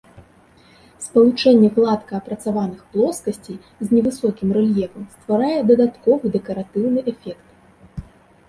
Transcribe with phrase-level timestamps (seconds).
[1.07, 7.47] Спалучэнне гладка апрацаваных плоскасцей з невысокім рэльефам стварае дадатковы дэкаратыўны эфект.